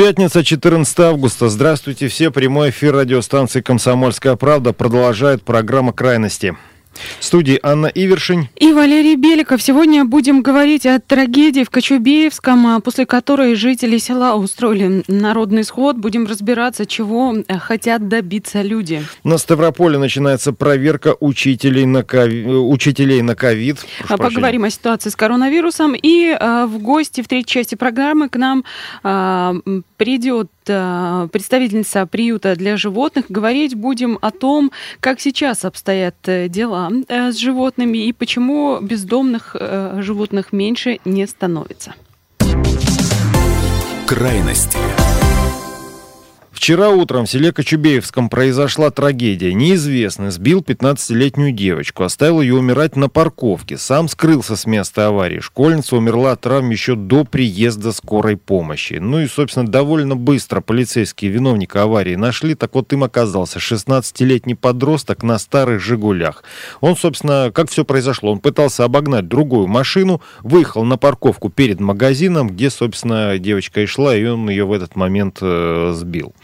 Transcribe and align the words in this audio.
Пятница, 0.00 0.42
14 0.42 0.98
августа. 1.00 1.50
Здравствуйте 1.50 2.08
все. 2.08 2.30
Прямой 2.30 2.70
эфир 2.70 2.94
радиостанции 2.94 3.60
«Комсомольская 3.60 4.34
правда» 4.34 4.72
продолжает 4.72 5.42
программа 5.42 5.92
«Крайности». 5.92 6.56
В 7.18 7.24
студии 7.24 7.58
Анна 7.62 7.86
Ивершин. 7.86 8.48
И 8.56 8.72
Валерий 8.72 9.16
Беликов. 9.16 9.62
Сегодня 9.62 10.04
будем 10.04 10.42
говорить 10.42 10.86
о 10.86 10.98
трагедии 11.00 11.64
в 11.64 11.70
Кочубеевском, 11.70 12.66
а, 12.66 12.80
после 12.80 13.06
которой 13.06 13.54
жители 13.54 13.98
села 13.98 14.34
устроили 14.34 15.02
народный 15.08 15.64
сход. 15.64 15.96
Будем 15.96 16.26
разбираться, 16.26 16.86
чего 16.86 17.34
э, 17.36 17.58
хотят 17.58 18.08
добиться 18.08 18.62
люди. 18.62 19.02
На 19.24 19.38
Ставрополе 19.38 19.98
начинается 19.98 20.52
проверка 20.52 21.14
учителей 21.20 21.86
на 21.86 22.02
ковид. 22.02 22.46
Учителей 22.46 23.22
на 23.22 23.34
ковид. 23.34 23.78
А, 24.08 24.16
поговорим 24.16 24.64
о 24.64 24.70
ситуации 24.70 25.10
с 25.10 25.16
коронавирусом. 25.16 25.94
И 25.94 26.36
а, 26.38 26.66
в 26.66 26.78
гости 26.78 27.22
в 27.22 27.28
третьей 27.28 27.46
части 27.46 27.74
программы 27.74 28.28
к 28.28 28.36
нам 28.36 28.64
а, 29.02 29.54
придет 29.96 30.50
представительница 30.62 32.06
приюта 32.06 32.54
для 32.54 32.76
животных. 32.76 33.24
Говорить 33.28 33.74
будем 33.74 34.18
о 34.20 34.30
том, 34.30 34.70
как 35.00 35.20
сейчас 35.20 35.64
обстоят 35.64 36.14
э, 36.26 36.48
дела 36.48 36.89
э, 37.08 37.32
с 37.32 37.36
животными 37.36 37.98
и 37.98 38.12
почему 38.12 38.78
бездомных 38.80 39.56
э, 39.58 40.00
животных 40.02 40.52
меньше 40.52 40.98
не 41.04 41.26
становится. 41.26 41.94
Крайности. 44.06 44.78
Вчера 46.60 46.90
утром 46.90 47.24
в 47.24 47.30
селе 47.30 47.52
Кочубеевском 47.52 48.28
произошла 48.28 48.90
трагедия. 48.90 49.54
Неизвестный 49.54 50.30
сбил 50.30 50.60
15-летнюю 50.60 51.52
девочку, 51.52 52.04
оставил 52.04 52.42
ее 52.42 52.54
умирать 52.56 52.96
на 52.96 53.08
парковке. 53.08 53.78
Сам 53.78 54.08
скрылся 54.08 54.56
с 54.56 54.66
места 54.66 55.06
аварии. 55.06 55.40
Школьница 55.40 55.96
умерла 55.96 56.32
от 56.32 56.42
травм 56.42 56.68
еще 56.68 56.96
до 56.96 57.24
приезда 57.24 57.92
скорой 57.92 58.36
помощи. 58.36 58.98
Ну 59.00 59.20
и, 59.20 59.26
собственно, 59.26 59.66
довольно 59.66 60.16
быстро 60.16 60.60
полицейские 60.60 61.30
виновника 61.30 61.84
аварии 61.84 62.14
нашли. 62.14 62.54
Так 62.54 62.74
вот, 62.74 62.92
им 62.92 63.04
оказался 63.04 63.58
16-летний 63.58 64.54
подросток 64.54 65.22
на 65.22 65.38
старых 65.38 65.80
«Жигулях». 65.80 66.44
Он, 66.82 66.94
собственно, 66.94 67.50
как 67.54 67.70
все 67.70 67.86
произошло? 67.86 68.32
Он 68.32 68.38
пытался 68.38 68.84
обогнать 68.84 69.28
другую 69.28 69.66
машину, 69.66 70.20
выехал 70.42 70.84
на 70.84 70.98
парковку 70.98 71.48
перед 71.48 71.80
магазином, 71.80 72.50
где, 72.50 72.68
собственно, 72.68 73.38
девочка 73.38 73.80
и 73.80 73.86
шла, 73.86 74.14
и 74.14 74.26
он 74.26 74.50
ее 74.50 74.66
в 74.66 74.74
этот 74.74 74.94
момент 74.94 75.38
э, 75.40 75.94
сбил. 75.96 76.34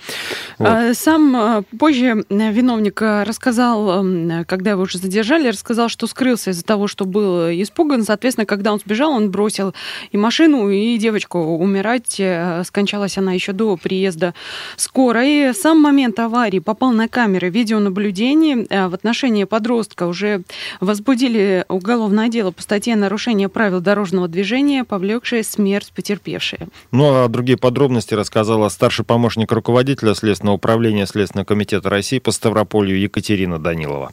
Вот. 0.59 0.69
А, 0.69 0.95
сам 0.95 1.37
а, 1.37 1.63
позже 1.79 2.25
э, 2.29 2.53
виновник 2.53 3.03
э, 3.03 3.25
рассказал, 3.25 4.05
когда 4.47 4.71
его 4.71 4.83
уже 4.83 4.99
задержали, 4.99 5.49
рассказал, 5.49 5.89
что 5.89 6.07
скрылся 6.07 6.51
из-за 6.51 6.65
того, 6.65 6.87
что 6.87 7.05
был 7.05 7.51
испуган. 7.51 8.05
Соответственно, 8.05 8.47
когда 8.47 8.73
он 8.73 8.81
сбежал, 8.81 9.13
он 9.13 9.31
бросил 9.31 9.75
и 10.13 10.17
машину, 10.17 10.71
и 10.71 10.97
девочку 10.97 11.39
умирать. 11.39 12.19
Э, 12.19 12.63
скончалась 12.65 13.19
она 13.19 13.33
еще 13.33 13.53
до 13.53 13.77
приезда 13.77 14.35
скорой. 14.77 15.53
Сам 15.55 15.81
момент 15.81 16.19
аварии 16.19 16.59
попал 16.59 16.93
на 16.93 17.09
камеры 17.09 17.51
видеонаблюдения. 17.51 18.89
В 18.89 18.95
отношении 18.95 19.45
подростка 19.45 20.07
уже 20.07 20.43
возбудили 20.81 21.65
уголовное 21.69 22.29
дело 22.29 22.51
по 22.51 22.63
статье 22.63 22.97
«Нарушение 22.97 23.49
правил 23.49 23.81
дорожного 23.81 24.29
движения, 24.29 24.85
повлекшее 24.85 25.43
смерть 25.45 25.93
потерпевшей». 25.95 26.61
Ну, 26.93 27.25
а 27.25 27.29
другие 27.29 27.59
подробности 27.59 28.15
рассказала 28.15 28.69
старший 28.71 29.05
помощник 29.05 29.53
руководителя 29.53 29.96
руководителя 29.97 30.15
Следственного 30.15 30.57
управления 30.57 31.07
Следственного 31.07 31.47
комитета 31.47 31.89
России 31.91 32.19
по 32.19 32.31
Ставрополью 32.31 32.99
Екатерина 33.01 33.59
Данилова 33.59 34.11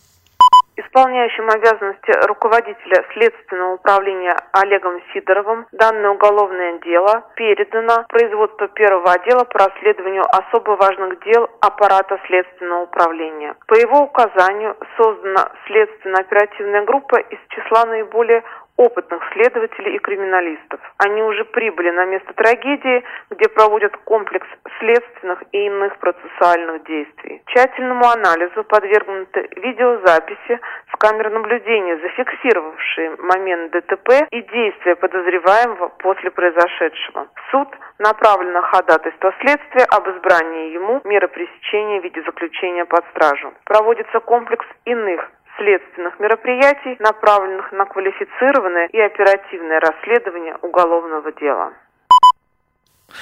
исполняющим 0.76 1.50
обязанности 1.50 2.12
руководителя 2.28 3.04
Следственного 3.14 3.76
управления 3.76 4.36
Олегом 4.54 5.02
Сидоровым 5.14 5.66
данное 5.72 6.12
уголовное 6.12 6.80
дело 6.80 7.24
передано 7.36 8.06
производству 8.10 8.68
первого 8.70 9.12
отдела 9.12 9.44
по 9.44 9.60
расследованию 9.60 10.24
особо 10.30 10.72
важных 10.72 11.20
дел 11.26 11.50
аппарата 11.62 12.20
Следственного 12.28 12.84
управления. 12.84 13.56
По 13.68 13.76
его 13.76 14.04
указанию 14.04 14.76
создана 14.98 15.52
следственно-оперативная 15.66 16.86
группа 16.86 17.18
из 17.20 17.40
числа 17.50 17.86
наиболее 17.86 18.44
опытных 18.78 19.22
следователей 19.34 19.96
и 19.96 20.00
криминалистов. 20.00 20.80
Они 20.98 21.22
уже 21.22 21.46
прибыли 21.46 21.92
на 21.92 22.06
место 22.06 22.34
трагедии, 22.34 23.04
где 23.30 23.48
проводят 23.50 23.96
комплекс 23.98 24.48
следственных 24.80 25.44
и 25.52 25.66
иных 25.66 25.98
процессуальных 26.00 26.84
действий. 26.86 27.42
Тщательному 27.48 28.06
анализу 28.06 28.64
подвергнуты 28.64 29.48
видеозаписи 29.58 30.60
с 30.92 30.98
камер 30.98 31.30
наблюдения, 31.30 31.98
зафиксировавшие 31.98 33.16
момент 33.20 33.72
ДТП 33.72 34.28
и 34.32 34.42
действия 34.42 34.96
подозреваемого 34.96 35.90
после 36.00 36.32
произошедшего. 36.32 37.28
В 37.36 37.52
суд 37.52 37.68
направлено 38.00 38.62
ходатайство 38.64 39.34
следствия 39.40 39.86
об 39.86 40.10
избрании 40.10 40.74
ему 40.74 41.02
меры 41.04 41.28
пресечения 41.28 42.02
в 42.02 42.04
виде 42.04 42.22
заключения 42.24 42.86
под 42.86 43.06
стражу. 43.12 43.54
Проводится 43.66 44.20
комплекс 44.20 44.66
иных 44.86 45.30
следственных 45.58 46.20
мероприятий, 46.20 46.96
направленных 47.00 47.72
на 47.72 47.86
квалифицированное 47.86 48.88
и 48.88 49.00
оперативное 49.00 49.80
расследование 49.80 50.56
уголовного 50.62 51.32
дела. 51.34 51.74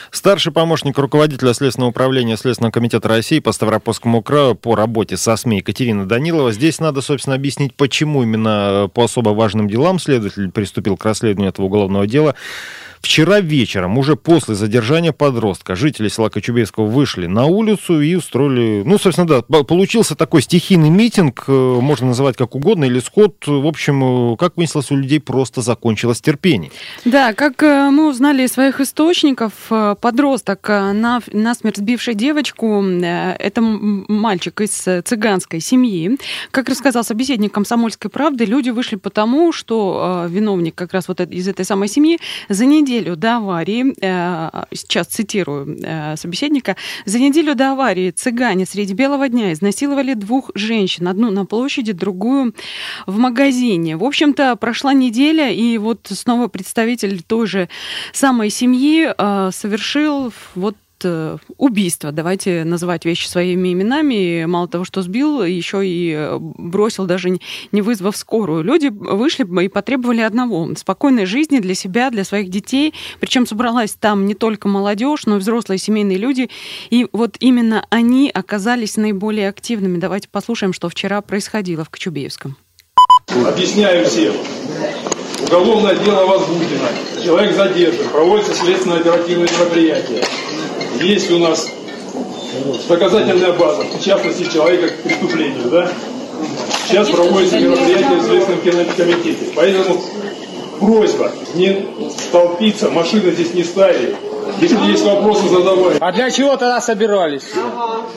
Старший 0.09 0.53
помощник 0.53 0.97
руководителя 0.97 1.53
Следственного 1.53 1.89
управления 1.89 2.37
Следственного 2.37 2.71
комитета 2.71 3.09
России 3.09 3.39
по 3.39 3.51
Ставропольскому 3.51 4.21
краю 4.21 4.55
по 4.55 4.75
работе 4.75 5.17
со 5.17 5.35
СМИ 5.35 5.57
Екатерина 5.57 6.07
Данилова. 6.07 6.51
Здесь 6.51 6.79
надо, 6.79 7.01
собственно, 7.01 7.35
объяснить, 7.35 7.75
почему 7.75 8.23
именно 8.23 8.89
по 8.93 9.03
особо 9.03 9.29
важным 9.29 9.67
делам 9.67 9.99
следователь 9.99 10.51
приступил 10.51 10.97
к 10.97 11.05
расследованию 11.05 11.49
этого 11.49 11.65
уголовного 11.65 12.07
дела. 12.07 12.35
Вчера 13.01 13.39
вечером, 13.39 13.97
уже 13.97 14.15
после 14.15 14.53
задержания 14.53 15.11
подростка, 15.11 15.75
жители 15.75 16.07
села 16.07 16.29
Кочубейского 16.29 16.85
вышли 16.85 17.25
на 17.25 17.45
улицу 17.45 17.99
и 17.99 18.13
устроили... 18.13 18.83
Ну, 18.85 18.99
собственно, 18.99 19.27
да, 19.27 19.41
получился 19.41 20.15
такой 20.15 20.43
стихийный 20.43 20.91
митинг, 20.91 21.45
э, 21.47 21.51
можно 21.51 22.07
называть 22.07 22.37
как 22.37 22.53
угодно, 22.53 22.85
или 22.85 22.99
сход. 22.99 23.35
В 23.47 23.65
общем, 23.65 24.33
э, 24.33 24.37
как 24.37 24.55
выяснилось, 24.55 24.91
у 24.91 24.97
людей 24.97 25.19
просто 25.19 25.61
закончилось 25.61 26.21
терпение. 26.21 26.71
Да, 27.03 27.33
как 27.33 27.63
э, 27.63 27.89
мы 27.89 28.07
узнали 28.07 28.43
из 28.43 28.51
своих 28.51 28.79
источников, 28.79 29.51
подросток, 29.99 30.69
на, 30.69 31.21
насмерть 31.33 31.77
сбивший 31.77 32.13
девочку, 32.13 32.83
это 32.83 33.61
мальчик 33.61 34.61
из 34.61 34.87
цыганской 35.05 35.59
семьи. 35.59 36.19
Как 36.51 36.69
рассказал 36.69 37.03
собеседник 37.03 37.51
комсомольской 37.51 38.11
правды, 38.11 38.45
люди 38.45 38.69
вышли 38.69 38.95
потому, 38.97 39.51
что 39.51 40.27
виновник 40.29 40.75
как 40.75 40.93
раз 40.93 41.07
вот 41.07 41.19
из 41.19 41.47
этой 41.47 41.65
самой 41.65 41.87
семьи 41.87 42.19
за 42.47 42.65
неделю 42.65 42.90
неделю 42.91 43.15
до 43.15 43.37
аварии, 43.37 43.93
э, 44.01 44.63
сейчас 44.73 45.07
цитирую 45.07 45.77
э, 45.81 46.15
собеседника, 46.17 46.75
за 47.05 47.19
неделю 47.19 47.55
до 47.55 47.71
аварии 47.71 48.11
цыгане 48.11 48.65
среди 48.65 48.93
белого 48.93 49.29
дня 49.29 49.53
изнасиловали 49.53 50.13
двух 50.13 50.51
женщин, 50.55 51.07
одну 51.07 51.31
на 51.31 51.45
площади, 51.45 51.93
другую 51.93 52.53
в 53.07 53.17
магазине. 53.17 53.97
В 53.97 54.03
общем-то, 54.03 54.55
прошла 54.55 54.93
неделя, 54.93 55.49
и 55.49 55.77
вот 55.77 56.07
снова 56.11 56.47
представитель 56.47 57.21
той 57.23 57.47
же 57.47 57.69
самой 58.13 58.49
семьи 58.49 59.09
э, 59.17 59.49
совершил 59.53 60.33
вот 60.55 60.75
убийство. 61.57 62.11
Давайте 62.11 62.63
называть 62.63 63.05
вещи 63.05 63.27
своими 63.27 63.73
именами. 63.73 64.45
Мало 64.45 64.67
того, 64.67 64.83
что 64.83 65.01
сбил, 65.01 65.43
еще 65.43 65.85
и 65.85 66.13
э, 66.15 66.37
бросил, 66.39 67.05
даже 67.05 67.39
не 67.71 67.81
вызвав 67.81 68.15
скорую. 68.17 68.63
Люди 68.63 68.87
вышли 68.87 69.45
и 69.63 69.67
потребовали 69.67 70.21
одного– 70.21 70.69
спокойной 70.75 71.25
жизни 71.25 71.59
для 71.59 71.75
себя, 71.75 72.09
для 72.09 72.23
своих 72.23 72.49
детей. 72.49 72.93
Причем 73.19 73.45
собралась 73.45 73.93
там 73.93 74.25
не 74.25 74.35
только 74.35 74.67
молодежь, 74.67 75.25
но 75.25 75.37
и 75.37 75.39
взрослые 75.39 75.77
семейные 75.77 76.17
люди. 76.17 76.49
И 76.89 77.07
вот 77.11 77.37
именно 77.39 77.85
они 77.89 78.29
оказались 78.33 78.97
наиболее 78.97 79.49
активными. 79.49 79.97
Давайте 79.97 80.27
послушаем, 80.29 80.73
что 80.73 80.89
вчера 80.89 81.21
происходило 81.21 81.83
в 81.83 81.89
Кочубеевском. 81.89 82.57
Объясняю 83.45 84.05
всем. 84.05 84.33
Уголовное 85.47 85.95
дело 85.95 86.25
возбуждено. 86.25 86.87
Человек 87.23 87.55
задержан. 87.55 88.09
Проводится 88.09 88.53
следственно-оперативное 88.53 89.47
мероприятие 89.47 90.23
есть 90.99 91.31
у 91.31 91.37
нас 91.37 91.67
доказательная 92.87 93.53
база, 93.53 93.83
в 93.83 94.03
частности, 94.03 94.51
человека 94.51 94.89
к 94.89 95.03
преступлению, 95.03 95.69
да? 95.69 95.91
Сейчас 96.87 97.09
проводится 97.09 97.59
мероприятие 97.59 98.19
в 98.19 98.25
Следственном 98.25 98.95
комитете. 98.95 99.51
Поэтому 99.55 100.01
просьба 100.81 101.31
не 101.53 101.87
толпиться, 102.31 102.89
машины 102.89 103.31
здесь 103.31 103.53
не 103.53 103.63
ставить. 103.63 104.15
Если 104.59 104.91
есть 104.91 105.05
вопросы, 105.05 105.47
задавай. 105.47 105.97
А 105.99 106.11
для 106.11 106.29
чего 106.31 106.57
тогда 106.57 106.81
собирались? 106.81 107.43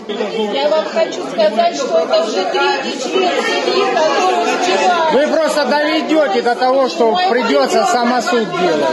Я 0.09 0.69
вам 0.69 0.85
хочу 0.87 1.23
сказать, 1.31 1.77
что 1.77 1.99
это 1.99 2.25
уже 2.25 2.45
третий 2.51 2.99
член 3.03 3.31
семьи, 3.45 3.85
который 3.95 4.57
вчера... 4.63 5.11
Вы 5.13 5.27
просто 5.29 5.65
доведете 5.67 6.43
до 6.43 6.55
того, 6.57 6.89
что 6.89 7.17
придется 7.31 7.87
самосуд 7.87 8.49
делать. 8.51 8.85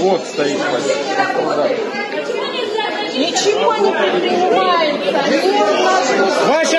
Вот 0.00 0.20
стоит. 0.32 0.58
Ничего 3.16 3.74
не 3.76 3.90
предпринимается. 3.92 5.14
Ваши 6.48 6.76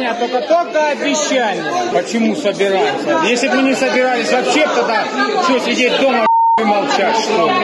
обещания, 0.00 0.14
только 0.14 0.40
только 0.42 0.88
обещания. 0.88 1.92
Почему 1.92 2.34
собираемся? 2.36 3.20
Если 3.24 3.48
бы 3.48 3.56
мы 3.56 3.62
не 3.62 3.74
собирались 3.74 4.30
вообще, 4.30 4.66
тогда 4.66 5.04
что 5.44 5.58
сидеть 5.60 5.98
дома 6.00 6.26
и 6.58 6.64
молчать, 6.64 7.16
что 7.18 7.46
ли? 7.46 7.54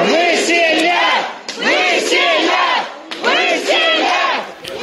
Выселять! 0.00 0.92
Выселять! 1.56 2.86
Выселять! 3.22 4.06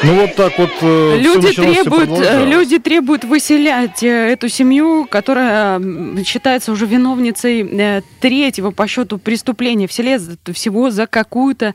Ну 0.04 0.22
вот 0.22 0.36
так 0.36 0.58
вот 0.58 0.72
э, 0.82 1.18
Люди 1.20 1.54
требуют, 1.54 2.10
э, 2.10 2.46
люди 2.46 2.80
требуют 2.80 3.24
выселять 3.24 4.04
э, 4.04 4.34
эту 4.34 4.50
семью, 4.50 5.08
которая 5.10 5.82
считается 6.26 6.72
уже 6.72 6.86
виновницей 6.86 7.62
э, 7.62 8.02
третьего 8.20 8.72
по 8.72 8.88
счету 8.88 9.18
преступления 9.18 9.88
в 9.88 9.94
селе 9.94 10.20
всего 10.54 10.90
за 10.90 11.08
какую-то 11.08 11.74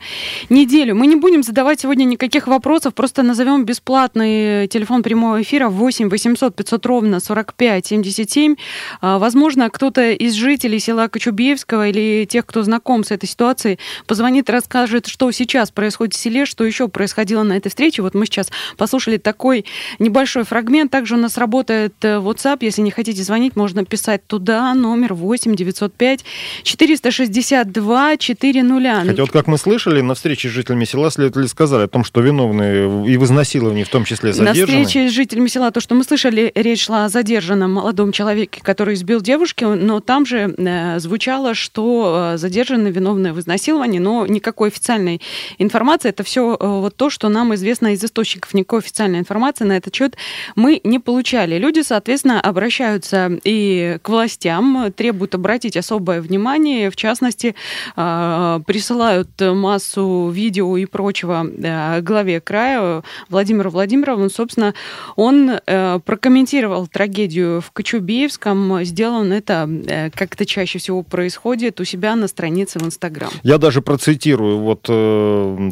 неделю. 0.50 0.94
Мы 0.94 1.06
не 1.06 1.16
будем 1.16 1.42
задавать 1.42 1.80
сегодня 1.80 2.04
никаких 2.04 2.46
вопросов, 2.46 2.94
просто 2.94 3.22
назовем 3.22 3.64
бесплатный 3.64 4.68
телефон 4.68 5.02
прямого 5.02 5.40
эфира 5.40 5.68
8 5.68 6.10
800 6.10 6.54
500 6.54 6.86
ровно 6.86 7.20
45 7.20 7.86
77. 7.86 8.56
А, 9.00 9.18
Возможно, 9.18 9.70
кто-то 9.70 10.10
из 10.10 10.34
жителей 10.34 10.78
села 10.78 11.08
Кочубеевского 11.08 11.88
или 11.88 12.26
тех, 12.26 12.44
кто 12.44 12.62
знаком 12.62 13.04
с 13.04 13.10
этой 13.10 13.26
ситуацией, 13.26 13.78
позвонит 14.06 14.50
расскажет, 14.50 15.06
что 15.06 15.30
сейчас 15.32 15.70
происходит 15.70 16.14
в 16.14 16.18
селе, 16.18 16.44
что 16.44 16.64
еще 16.64 16.88
происходило 16.88 17.42
на 17.42 17.54
этой 17.54 17.68
встрече. 17.68 18.02
Вот 18.02 18.14
мы 18.18 18.26
сейчас 18.26 18.50
послушали 18.76 19.16
такой 19.16 19.64
небольшой 19.98 20.44
фрагмент. 20.44 20.90
Также 20.90 21.14
у 21.14 21.18
нас 21.18 21.38
работает 21.38 21.94
э, 22.02 22.16
WhatsApp. 22.16 22.58
Если 22.60 22.82
не 22.82 22.90
хотите 22.90 23.22
звонить, 23.22 23.56
можно 23.56 23.84
писать 23.84 24.26
туда. 24.26 24.74
Номер 24.74 25.14
8 25.14 25.54
905 25.54 26.24
462 26.62 28.16
400. 28.16 28.58
Хотя 29.06 29.22
вот 29.22 29.30
как 29.30 29.46
мы 29.46 29.58
слышали, 29.58 30.00
на 30.00 30.14
встрече 30.14 30.48
с 30.48 30.52
жителями 30.52 30.84
села 30.84 31.10
следователи 31.10 31.46
сказали 31.46 31.84
о 31.84 31.88
том, 31.88 32.04
что 32.04 32.20
виновные 32.20 33.06
и 33.08 33.16
в 33.16 33.24
изнасиловании 33.24 33.84
в 33.84 33.88
том 33.88 34.04
числе 34.04 34.30
На 34.30 34.34
задержаны. 34.34 34.84
встрече 34.84 35.08
с 35.08 35.12
жителями 35.12 35.48
села, 35.48 35.70
то, 35.70 35.80
что 35.80 35.94
мы 35.94 36.04
слышали, 36.04 36.52
речь 36.54 36.84
шла 36.84 37.04
о 37.04 37.08
задержанном 37.08 37.72
молодом 37.72 38.12
человеке, 38.12 38.60
который 38.62 38.94
избил 38.94 39.20
девушки, 39.20 39.64
но 39.64 40.00
там 40.00 40.26
же 40.26 40.54
э, 40.56 40.98
звучало, 40.98 41.54
что 41.54 42.32
э, 42.34 42.38
задержаны 42.38 42.88
виновные 42.88 43.32
в 43.32 43.40
изнасиловании, 43.40 43.98
но 43.98 44.26
никакой 44.26 44.68
официальной 44.68 45.20
информации. 45.58 46.08
Это 46.10 46.22
все 46.22 46.56
вот 46.58 46.96
то, 46.96 47.10
что 47.10 47.28
нам 47.28 47.54
известно 47.54 47.92
из 47.92 48.04
источников. 48.08 48.54
Никакой 48.54 48.80
официальной 48.80 49.20
информации 49.20 49.64
на 49.64 49.76
этот 49.76 49.94
счет 49.94 50.16
мы 50.56 50.80
не 50.84 50.98
получали. 50.98 51.58
Люди, 51.58 51.82
соответственно, 51.82 52.40
обращаются 52.40 53.38
и 53.44 53.98
к 54.02 54.08
властям, 54.08 54.92
требуют 54.92 55.34
обратить 55.34 55.76
особое 55.76 56.20
внимание, 56.20 56.90
в 56.90 56.96
частности, 56.96 57.54
э, 57.96 58.60
присылают 58.66 59.28
массу 59.40 60.30
видео 60.32 60.76
и 60.76 60.86
прочего 60.86 61.46
э, 61.46 62.00
главе 62.00 62.40
края 62.40 63.02
Владимиру 63.28 63.70
Владимирову. 63.70 64.28
Собственно, 64.30 64.74
он 65.16 65.50
э, 65.66 66.00
прокомментировал 66.04 66.86
трагедию 66.86 67.60
в 67.60 67.70
Кочубеевском. 67.72 68.84
Сделал 68.84 69.20
он 69.20 69.32
это, 69.32 69.68
э, 69.86 70.10
как 70.10 70.34
это 70.34 70.46
чаще 70.46 70.78
всего 70.78 71.02
происходит, 71.02 71.80
у 71.80 71.84
себя 71.84 72.16
на 72.16 72.28
странице 72.28 72.78
в 72.78 72.82
Инстаграм. 72.84 73.30
Я 73.42 73.58
даже 73.58 73.82
процитирую 73.82 74.58
вот 74.58 74.82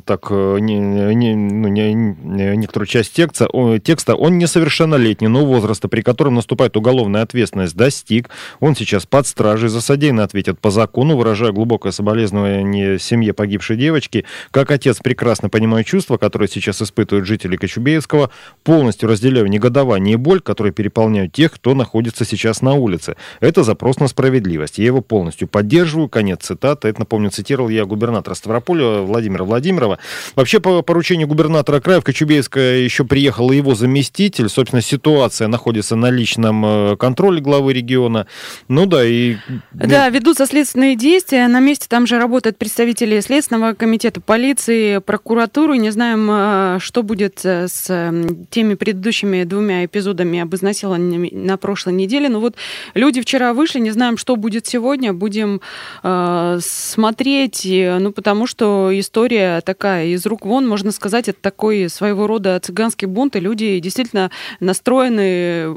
так 0.04 0.30
не, 0.30 0.78
не- 1.14 1.34
ну, 1.34 1.68
не- 1.68 1.94
не- 1.94 2.16
некоторую 2.26 2.86
часть 2.86 3.12
текста. 3.12 3.48
Текста. 3.82 4.14
Он 4.14 4.38
несовершеннолетний, 4.38 5.28
но 5.28 5.44
возраста, 5.44 5.88
при 5.88 6.02
котором 6.02 6.34
наступает 6.34 6.76
уголовная 6.76 7.22
ответственность, 7.22 7.76
достиг. 7.76 8.28
Он 8.60 8.74
сейчас 8.74 9.06
под 9.06 9.26
стражей. 9.26 9.68
За 9.68 9.80
содеянное 9.80 10.24
ответит 10.24 10.58
по 10.58 10.70
закону, 10.70 11.16
выражая 11.16 11.52
глубокое 11.52 11.92
соболезнование 11.92 12.98
семье 12.98 13.32
погибшей 13.32 13.76
девочки. 13.76 14.24
Как 14.50 14.70
отец 14.70 14.98
прекрасно 14.98 15.48
понимаю 15.48 15.84
чувства, 15.84 16.16
которые 16.16 16.48
сейчас 16.48 16.82
испытывают 16.82 17.26
жители 17.26 17.56
Кочубеевского, 17.56 18.30
полностью 18.64 19.08
разделяю 19.08 19.46
негодование 19.46 20.14
и 20.14 20.16
боль, 20.16 20.40
которые 20.40 20.72
переполняют 20.72 21.32
тех, 21.32 21.52
кто 21.52 21.74
находится 21.74 22.24
сейчас 22.24 22.62
на 22.62 22.74
улице. 22.74 23.16
Это 23.40 23.62
запрос 23.62 23.98
на 23.98 24.08
справедливость. 24.08 24.78
Я 24.78 24.86
его 24.86 25.00
полностью 25.00 25.48
поддерживаю. 25.48 26.08
Конец 26.08 26.42
цитаты. 26.42 26.88
Это, 26.88 27.00
напомню, 27.00 27.30
цитировал 27.30 27.68
я 27.68 27.84
губернатора 27.84 28.34
Ставрополя 28.34 29.00
Владимира 29.00 29.44
Владимирова. 29.44 29.98
Вообще, 30.34 30.60
по 30.60 30.82
поручению 30.82 31.28
губернатора 31.28 31.80
края 31.80 32.00
в 32.06 32.08
Кочубейское 32.16 32.78
еще 32.78 33.04
приехал 33.04 33.50
его 33.50 33.74
заместитель. 33.74 34.48
Собственно, 34.48 34.80
ситуация 34.80 35.48
находится 35.48 35.96
на 35.96 36.08
личном 36.08 36.64
э, 36.64 36.96
контроле 36.96 37.40
главы 37.40 37.72
региона. 37.72 38.28
Ну 38.68 38.86
да, 38.86 39.04
и... 39.04 39.38
Да, 39.72 40.08
ведутся 40.08 40.46
следственные 40.46 40.94
действия. 40.94 41.48
На 41.48 41.58
месте 41.58 41.86
там 41.88 42.06
же 42.06 42.18
работают 42.18 42.58
представители 42.58 43.18
Следственного 43.18 43.74
комитета, 43.74 44.20
полиции, 44.20 44.98
прокуратуры. 44.98 45.78
Не 45.78 45.90
знаем, 45.90 46.28
э, 46.30 46.78
что 46.78 47.02
будет 47.02 47.40
э, 47.44 47.66
с 47.66 48.14
теми 48.50 48.74
предыдущими 48.74 49.42
двумя 49.42 49.84
эпизодами 49.84 50.38
об 50.38 50.54
изнасиловании 50.54 51.34
на 51.34 51.56
прошлой 51.56 51.94
неделе. 51.94 52.28
Но 52.28 52.38
вот 52.38 52.54
люди 52.94 53.20
вчера 53.20 53.52
вышли, 53.52 53.80
не 53.80 53.90
знаем, 53.90 54.16
что 54.16 54.36
будет 54.36 54.64
сегодня. 54.64 55.12
Будем 55.12 55.60
э, 56.04 56.58
смотреть, 56.62 57.66
ну, 57.66 58.12
потому 58.12 58.46
что 58.46 58.92
история 58.92 59.60
такая 59.62 60.06
из 60.06 60.24
рук 60.24 60.46
вон, 60.46 60.68
можно 60.68 60.92
сказать, 60.92 61.26
это 61.26 61.40
такой 61.40 61.88
своего 61.96 62.26
рода 62.26 62.60
цыганский 62.60 63.06
бунт, 63.08 63.36
и 63.36 63.40
люди 63.40 63.78
действительно 63.80 64.30
настроены 64.60 65.76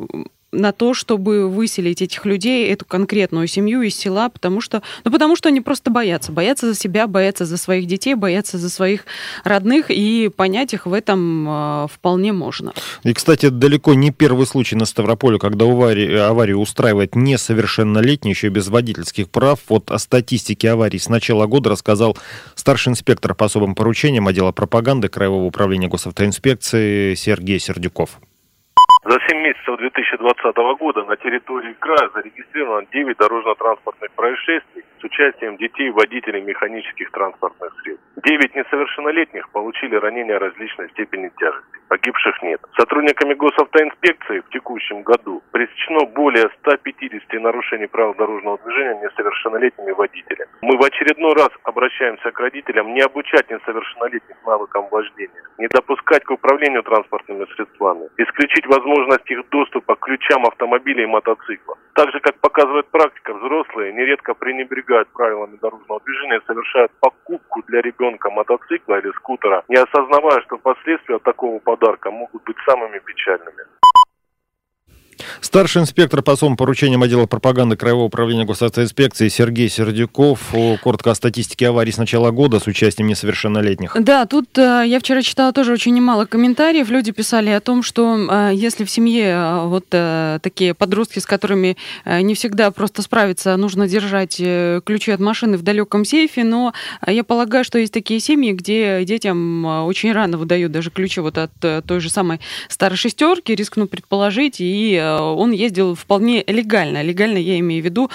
на 0.51 0.71
то, 0.71 0.93
чтобы 0.93 1.47
выселить 1.49 2.01
этих 2.01 2.25
людей, 2.25 2.71
эту 2.71 2.85
конкретную 2.85 3.47
семью 3.47 3.81
из 3.81 3.95
села, 3.95 4.29
потому 4.29 4.61
что, 4.61 4.81
ну, 5.03 5.11
потому 5.11 5.35
что 5.35 5.49
они 5.49 5.61
просто 5.61 5.91
боятся. 5.91 6.31
Боятся 6.31 6.73
за 6.73 6.79
себя, 6.79 7.07
боятся 7.07 7.45
за 7.45 7.57
своих 7.57 7.85
детей, 7.85 8.15
боятся 8.15 8.57
за 8.57 8.69
своих 8.69 9.05
родных, 9.43 9.85
и 9.89 10.29
понять 10.35 10.73
их 10.73 10.85
в 10.85 10.93
этом 10.93 11.47
э, 11.47 11.87
вполне 11.91 12.33
можно. 12.33 12.73
И, 13.03 13.13
кстати, 13.13 13.49
далеко 13.49 13.93
не 13.93 14.11
первый 14.11 14.47
случай 14.47 14.75
на 14.75 14.85
Ставрополе, 14.85 15.37
когда 15.37 15.65
аварии, 15.65 16.15
аварию 16.15 16.59
устраивает 16.59 17.15
несовершеннолетний, 17.15 18.31
еще 18.31 18.49
без 18.49 18.67
водительских 18.67 19.29
прав. 19.29 19.59
Вот 19.69 19.91
о 19.91 19.99
статистике 19.99 20.71
аварий 20.71 20.99
с 20.99 21.09
начала 21.09 21.45
года 21.45 21.69
рассказал 21.69 22.17
старший 22.55 22.91
инспектор 22.91 23.35
по 23.35 23.45
особым 23.45 23.75
поручениям 23.75 24.27
отдела 24.27 24.51
пропаганды 24.51 25.09
Краевого 25.09 25.45
управления 25.45 25.87
госавтоинспекции 25.87 27.15
Сергей 27.15 27.59
Сердюков. 27.59 28.19
За 29.03 29.17
7 29.27 29.37
месяцев 29.37 29.77
2020 29.77 30.55
года 30.77 31.05
на 31.05 31.15
территории 31.15 31.73
края 31.79 32.09
зарегистрировано 32.13 32.85
9 32.91 33.17
дорожно-транспортных 33.17 34.11
происшествий 34.11 34.83
с 34.99 35.03
участием 35.03 35.55
детей 35.55 35.89
водителей 35.89 36.41
механических 36.41 37.09
транспортных 37.11 37.73
средств. 37.81 38.05
9 38.17 38.55
несовершеннолетних 38.55 39.49
получили 39.51 39.95
ранения 39.95 40.37
различной 40.37 40.89
степени 40.89 41.31
тяжести. 41.39 41.78
Погибших 41.89 42.41
нет. 42.43 42.61
Сотрудниками 42.77 43.33
госавтоинспекции 43.33 44.41
в 44.41 44.49
текущем 44.51 45.01
году 45.01 45.41
пресечено 45.51 46.05
более 46.05 46.47
150 46.59 47.33
нарушений 47.41 47.87
правил 47.87 48.13
дорожного 48.13 48.59
движения 48.59 49.01
несовершеннолетними 49.01 49.91
водителями. 49.91 50.51
Мы 50.61 50.77
в 50.77 50.83
очередной 50.83 51.33
раз 51.33 51.49
обращаемся 51.63 52.31
к 52.31 52.39
родителям 52.39 52.93
не 52.93 53.01
обучать 53.01 53.49
несовершеннолетних 53.49 54.37
навыкам 54.45 54.87
вождения, 54.89 55.41
не 55.57 55.67
допускать 55.67 56.23
к 56.25 56.31
управлению 56.31 56.83
транспортными 56.83 57.45
средствами, 57.55 58.07
исключить 58.17 58.67
возможность 58.67 59.29
их 59.31 59.49
доступа 59.49 59.95
к 59.95 59.99
ключам 59.99 60.45
автомобилей 60.45 61.03
и 61.03 61.07
мотоциклов. 61.07 61.79
Так 61.93 62.11
же, 62.11 62.19
как 62.19 62.39
показывает 62.39 62.87
практика, 62.87 63.33
взрослые 63.33 63.93
нередко 63.93 64.35
пренебрегают 64.35 65.09
правилами 65.09 65.57
дорожного 65.59 65.99
движения 66.05 66.37
и 66.37 66.45
совершают 66.45 66.91
покупку 67.01 67.18
для 67.69 67.81
ребенка 67.81 68.29
мотоцикла 68.29 68.99
или 68.99 69.11
скутера, 69.11 69.63
не 69.67 69.77
осознавая, 69.77 70.41
что 70.41 70.57
последствия 70.57 71.19
такого 71.19 71.59
подарка 71.59 72.11
могут 72.11 72.43
быть 72.43 72.57
самыми 72.65 72.99
печальными. 72.99 73.63
Старший 75.41 75.81
инспектор 75.81 76.21
по 76.21 76.33
особым 76.33 76.57
поручениям 76.57 77.03
отдела 77.03 77.25
пропаганды 77.25 77.75
Краевого 77.75 78.05
управления 78.05 78.45
госавтоинспекции 78.45 79.29
Сергей 79.29 79.69
Сердюков. 79.69 80.53
Коротко 80.83 81.11
о 81.11 81.15
статистике 81.15 81.69
аварий 81.69 81.91
с 81.91 81.97
начала 81.97 82.31
года 82.31 82.59
с 82.59 82.67
участием 82.67 83.07
несовершеннолетних. 83.07 83.95
Да, 83.99 84.25
тут 84.25 84.57
э, 84.57 84.83
я 84.85 84.99
вчера 84.99 85.21
читала 85.21 85.53
тоже 85.53 85.73
очень 85.73 85.93
немало 85.93 86.25
комментариев. 86.25 86.89
Люди 86.89 87.11
писали 87.11 87.49
о 87.49 87.59
том, 87.59 87.83
что 87.83 88.27
э, 88.29 88.51
если 88.53 88.83
в 88.83 88.89
семье 88.89 89.25
э, 89.25 89.65
вот 89.65 89.85
такие 90.41 90.73
подростки, 90.73 91.19
с 91.19 91.25
которыми 91.25 91.77
не 92.05 92.35
всегда 92.35 92.71
просто 92.71 93.01
справиться, 93.01 93.55
нужно 93.57 93.87
держать 93.87 94.37
ключи 94.37 95.11
от 95.11 95.19
машины 95.19 95.57
в 95.57 95.63
далеком 95.63 96.05
сейфе, 96.05 96.43
но 96.43 96.73
я 97.05 97.23
полагаю, 97.23 97.63
что 97.63 97.79
есть 97.79 97.93
такие 97.93 98.19
семьи, 98.19 98.51
где 98.51 99.03
детям 99.03 99.65
очень 99.65 100.11
рано 100.11 100.37
выдают 100.37 100.71
даже 100.71 100.91
ключи 100.91 101.21
вот 101.21 101.37
от 101.37 101.51
той 101.59 101.99
же 101.99 102.09
самой 102.09 102.39
старой 102.67 102.97
шестерки, 102.97 103.55
рискну 103.55 103.87
предположить, 103.87 104.57
и 104.59 104.95
он 105.17 105.51
ездил 105.51 105.95
вполне 105.95 106.43
легально. 106.47 107.01
Легально 107.01 107.37
я 107.37 107.59
имею 107.59 107.81
в 107.81 107.85
виду 107.85 108.09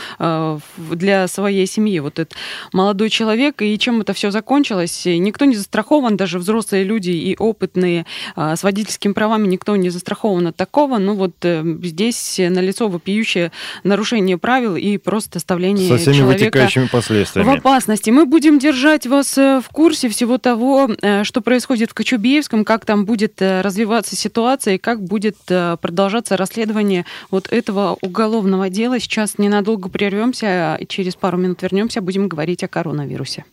для 0.77 1.29
своей 1.29 1.67
семьи. 1.67 1.99
Вот 2.01 2.19
этот 2.19 2.37
молодой 2.73 3.11
человек, 3.11 3.63
и 3.63 3.79
чем 3.79 4.01
это 4.01 4.13
все 4.13 4.31
закончилось, 4.31 5.03
никто 5.07 5.45
не 5.45 5.57
застрахован, 5.57 6.17
даже 6.17 6.39
взрослые 6.39 6.85
люди 6.85 7.11
и 7.11 7.37
опытные 7.39 8.07
с 8.37 8.63
водительскими 8.63 9.13
правами 9.13 9.47
никто 9.47 9.77
не 9.77 9.91
застрахован 9.91 10.49
от 10.49 10.57
такого. 10.57 10.99
Ну 10.99 11.15
вот 11.15 11.33
э, 11.43 11.63
здесь 11.83 12.37
налицо 12.39 12.89
вопиющее 12.89 13.53
нарушение 13.83 14.39
правил 14.39 14.77
и 14.77 14.99
просто 14.99 15.39
оставление 15.39 15.89
Со 15.89 15.97
всеми 15.97 16.15
человека 16.17 16.45
вытекающими 16.45 16.87
последствиями. 16.87 17.49
в 17.49 17.53
опасности. 17.53 18.11
Мы 18.11 18.27
будем 18.27 18.59
держать 18.59 19.07
вас 19.07 19.39
э, 19.39 19.61
в 19.61 19.69
курсе 19.71 20.09
всего 20.09 20.39
того, 20.39 20.91
э, 21.01 21.25
что 21.25 21.41
происходит 21.41 21.91
в 21.91 21.95
Кочубеевском, 21.95 22.65
как 22.65 22.85
там 22.85 23.05
будет 23.05 23.41
развиваться 23.41 24.17
ситуация 24.17 24.75
и 24.75 24.79
как 24.79 25.03
будет 25.03 25.37
продолжаться 25.45 26.37
расследование 26.37 26.84
вот 27.31 27.49
этого 27.51 27.97
уголовного 28.01 28.71
дела. 28.71 28.99
Сейчас 29.01 29.39
ненадолго 29.39 29.89
прервемся, 29.89 30.79
через 30.89 31.15
пару 31.17 31.39
минут 31.39 31.63
вернемся, 31.63 32.01
будем 32.01 32.29
говорить 32.29 32.63
о 32.63 32.69
коронавирусе. 32.69 33.45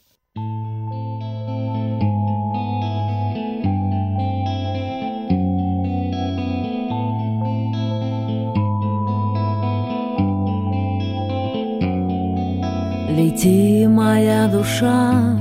Лети, 13.10 13.88
моя 13.88 14.48
душа, 14.48 15.38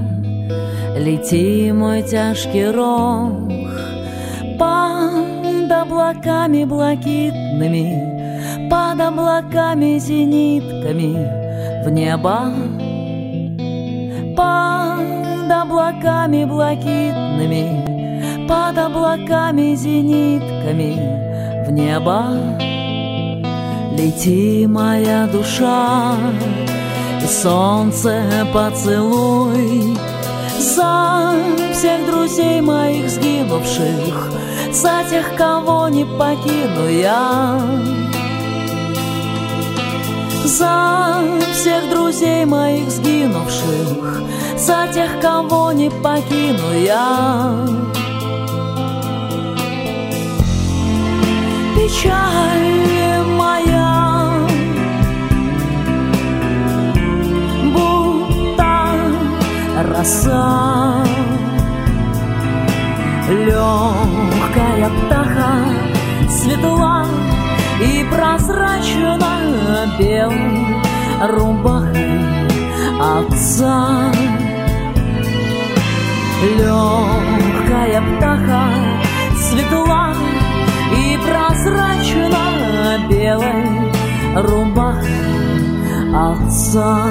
лети, 0.97 1.73
мой 1.73 2.03
тяжкий 2.03 2.71
рог, 2.71 3.51
облаками 5.81 6.65
блакитными, 6.65 8.69
под 8.69 9.01
облаками 9.01 9.99
зенитками 9.99 11.17
в 11.85 11.91
небо. 11.91 12.53
Под 14.37 15.51
облаками 15.51 16.45
блакитными, 16.45 18.47
под 18.47 18.79
облаками 18.79 19.75
зенитками 19.75 21.65
в 21.67 21.73
небо. 21.73 22.37
Лети, 23.97 24.67
моя 24.67 25.27
душа, 25.27 26.15
и 27.23 27.27
солнце 27.27 28.23
поцелуй 28.53 29.97
За 30.59 31.35
всех 31.73 32.07
друзей 32.07 32.61
моих 32.61 33.09
сгинувших 33.11 34.31
За 34.73 35.05
тех, 35.11 35.37
кого 35.37 35.89
не 35.89 36.05
покину 36.05 36.89
я. 36.89 37.61
За 40.45 41.23
всех 41.53 41.91
друзей 41.91 42.45
моих 42.45 42.91
сгинувших 42.91 44.23
За 44.57 44.87
тех, 44.93 45.21
кого 45.21 45.73
не 45.73 45.91
покину 45.91 46.73
я. 46.85 47.67
Печаль 51.75 53.27
моя 53.37 53.91
роса 59.83 60.60
Легкая 64.81 64.99
птаха 64.99 65.53
светла 66.31 67.07
и 67.83 68.03
прозрачно 68.11 69.95
белой 69.99 70.81
рубахой 71.21 72.49
отца 72.99 74.11
Легкая 76.57 78.01
птаха 78.01 78.69
светла 79.37 80.15
и 80.97 81.19
прозрачно 81.27 83.07
белой 83.11 83.93
рубахой 84.35 85.11
отца 86.15 87.07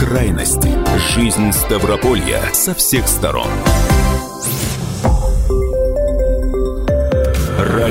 Крайности. 0.00 0.76
Жизнь 1.14 1.52
Ставрополья 1.52 2.42
со 2.52 2.74
всех 2.74 3.06
сторон. 3.06 3.46